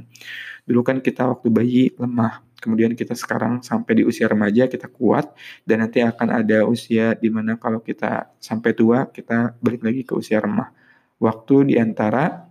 Dulu 0.63 0.82
kan 0.86 1.04
kita 1.04 1.28
waktu 1.28 1.52
bayi 1.52 1.84
lemah, 2.00 2.48
kemudian 2.60 2.93
kita 2.93 3.15
sekarang 3.15 3.63
sampai 3.63 4.00
di 4.00 4.04
usia 4.04 4.28
remaja 4.28 4.67
kita 4.67 4.91
kuat 4.91 5.32
dan 5.63 5.84
nanti 5.84 6.04
akan 6.04 6.43
ada 6.43 6.67
usia 6.67 7.15
di 7.15 7.32
mana 7.32 7.56
kalau 7.56 7.80
kita 7.80 8.36
sampai 8.38 8.76
tua 8.76 9.08
kita 9.10 9.56
balik 9.63 9.82
lagi 9.88 10.02
ke 10.04 10.13
usia 10.13 10.43
remah 10.43 10.69
waktu 11.19 11.74
di 11.74 11.76
antara 11.80 12.50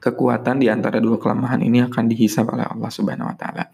kekuatan 0.00 0.64
di 0.64 0.72
antara 0.72 0.96
dua 0.98 1.20
kelemahan 1.20 1.60
ini 1.60 1.84
akan 1.84 2.08
dihisap 2.08 2.48
oleh 2.48 2.64
Allah 2.64 2.90
Subhanahu 2.90 3.28
wa 3.28 3.36
taala. 3.36 3.68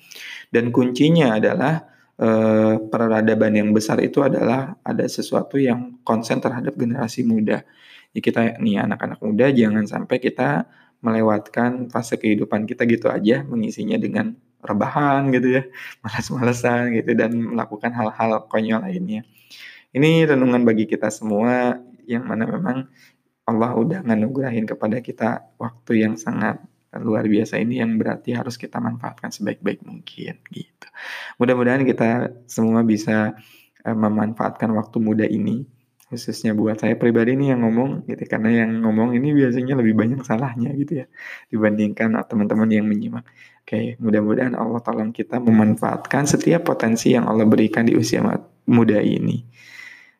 Dan 0.50 0.74
kuncinya 0.74 1.38
adalah 1.38 1.86
eh, 2.18 2.74
peradaban 2.82 3.54
yang 3.54 3.70
besar 3.70 4.02
itu 4.02 4.26
adalah 4.26 4.74
ada 4.82 5.06
sesuatu 5.06 5.56
yang 5.56 6.02
konsen 6.02 6.42
terhadap 6.42 6.74
generasi 6.74 7.22
muda. 7.22 7.62
Ya 8.10 8.20
kita 8.20 8.58
nih 8.58 8.82
anak-anak 8.82 9.22
muda 9.22 9.46
jangan 9.54 9.86
sampai 9.86 10.18
kita 10.18 10.66
melewatkan 11.00 11.86
fase 11.92 12.18
kehidupan 12.18 12.66
kita 12.66 12.82
gitu 12.90 13.06
aja 13.06 13.46
mengisinya 13.46 13.94
dengan 13.94 14.34
rebahan 14.62 15.28
gitu 15.34 15.60
ya, 15.60 15.62
malas-malesan 16.04 16.96
gitu 16.96 17.12
dan 17.16 17.34
melakukan 17.34 17.92
hal-hal 17.92 18.44
konyol 18.48 18.84
lainnya. 18.84 19.26
Ini 19.96 20.28
renungan 20.28 20.62
bagi 20.64 20.84
kita 20.84 21.08
semua 21.08 21.80
yang 22.04 22.28
mana 22.28 22.44
memang 22.44 22.86
Allah 23.46 23.78
udah 23.78 24.02
nganugerahin 24.02 24.66
kepada 24.66 24.98
kita 24.98 25.54
waktu 25.56 26.02
yang 26.02 26.18
sangat 26.18 26.58
luar 26.98 27.28
biasa 27.28 27.60
ini 27.60 27.82
yang 27.82 27.94
berarti 28.00 28.32
harus 28.32 28.56
kita 28.56 28.80
manfaatkan 28.80 29.28
sebaik-baik 29.28 29.84
mungkin 29.84 30.40
gitu. 30.50 30.88
Mudah-mudahan 31.38 31.84
kita 31.84 32.32
semua 32.48 32.80
bisa 32.82 33.36
uh, 33.84 33.96
memanfaatkan 33.96 34.72
waktu 34.72 34.96
muda 34.98 35.26
ini 35.28 35.66
khususnya 36.06 36.54
buat 36.54 36.78
saya 36.78 36.94
pribadi 36.94 37.34
nih 37.34 37.50
yang 37.50 37.66
ngomong 37.66 38.06
gitu 38.06 38.22
karena 38.30 38.62
yang 38.62 38.78
ngomong 38.78 39.18
ini 39.18 39.34
biasanya 39.34 39.74
lebih 39.74 39.98
banyak 39.98 40.22
salahnya 40.22 40.70
gitu 40.78 41.02
ya 41.02 41.06
dibandingkan 41.50 42.14
teman-teman 42.30 42.70
yang 42.70 42.86
menyimak. 42.86 43.26
Oke, 43.66 43.98
mudah-mudahan 43.98 44.54
Allah 44.54 44.78
tolong 44.78 45.10
kita 45.10 45.42
memanfaatkan 45.42 46.22
setiap 46.22 46.70
potensi 46.70 47.10
yang 47.10 47.26
Allah 47.26 47.42
berikan 47.42 47.82
di 47.82 47.98
usia 47.98 48.22
muda 48.62 49.02
ini. 49.02 49.42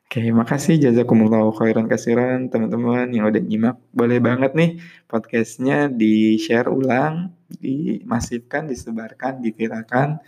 Oke, 0.02 0.34
makasih 0.34 0.82
jazakumullah 0.82 1.54
khairan 1.54 1.86
kasiran 1.86 2.50
teman-teman 2.50 3.06
yang 3.14 3.30
udah 3.30 3.38
nyimak. 3.38 3.78
Boleh 3.94 4.18
banget 4.18 4.50
nih 4.58 4.82
podcastnya 5.06 5.86
di-share 5.86 6.66
ulang, 6.66 7.38
dimasifkan, 7.46 8.66
disebarkan, 8.66 9.38
diviralkan. 9.38 10.18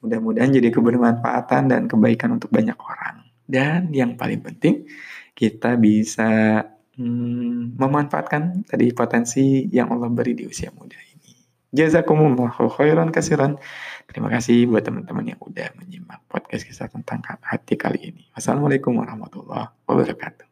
Mudah-mudahan 0.00 0.56
jadi 0.56 0.72
kebermanfaatan 0.72 1.68
dan 1.68 1.84
kebaikan 1.84 2.40
untuk 2.40 2.48
banyak 2.48 2.80
orang. 2.80 3.28
Dan 3.44 3.92
yang 3.92 4.16
paling 4.16 4.40
penting, 4.40 4.88
kita 5.36 5.76
bisa 5.76 6.64
hmm, 6.96 7.76
memanfaatkan 7.76 8.64
tadi 8.64 8.96
potensi 8.96 9.68
yang 9.68 9.92
Allah 9.92 10.08
beri 10.08 10.32
di 10.32 10.48
usia 10.48 10.72
muda 10.72 11.11
Jazakumullah 11.72 12.52
khairan 12.52 13.08
kasiran. 13.08 13.56
Terima 14.04 14.28
kasih 14.28 14.68
buat 14.68 14.84
teman-teman 14.84 15.24
yang 15.24 15.40
udah 15.40 15.72
menyimak 15.80 16.20
podcast 16.28 16.68
kisah 16.68 16.92
tentang 16.92 17.24
hati 17.24 17.80
kali 17.80 18.12
ini. 18.12 18.28
Wassalamualaikum 18.36 18.92
warahmatullahi 19.00 19.72
wabarakatuh. 19.88 20.51